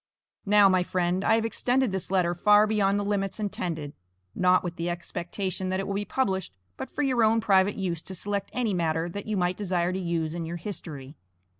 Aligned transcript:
Now, 0.47 0.67
my 0.67 0.81
friend, 0.81 1.23
I 1.23 1.35
have 1.35 1.45
extended 1.45 1.91
this 1.91 2.09
letter 2.09 2.33
far 2.33 2.65
beyond 2.65 2.97
the 2.99 3.05
limits 3.05 3.39
intended, 3.39 3.93
not 4.33 4.63
with 4.63 4.75
the 4.75 4.89
expectation 4.89 5.69
that 5.69 5.79
it 5.79 5.85
will 5.85 5.93
be 5.93 6.05
published, 6.05 6.55
but 6.75 6.89
for 6.89 7.03
your 7.03 7.23
own 7.23 7.39
private 7.39 7.75
use 7.75 8.01
to 8.01 8.15
select 8.15 8.49
any 8.51 8.73
matter 8.73 9.09
that 9.09 9.27
you 9.27 9.37
might 9.37 9.57
desire 9.57 9.93
to 9.93 9.99
use 9.99 10.33
in 10.33 10.43
your 10.43 10.57
history. 10.57 11.17